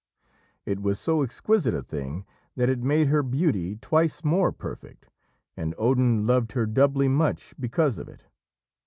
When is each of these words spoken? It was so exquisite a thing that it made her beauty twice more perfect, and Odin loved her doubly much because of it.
It 0.65 0.81
was 0.81 0.99
so 0.99 1.21
exquisite 1.21 1.75
a 1.75 1.83
thing 1.83 2.25
that 2.55 2.69
it 2.69 2.81
made 2.81 3.09
her 3.09 3.21
beauty 3.21 3.75
twice 3.75 4.23
more 4.23 4.51
perfect, 4.51 5.07
and 5.55 5.75
Odin 5.77 6.25
loved 6.25 6.53
her 6.53 6.65
doubly 6.65 7.07
much 7.07 7.53
because 7.59 7.99
of 7.99 8.07
it. 8.09 8.23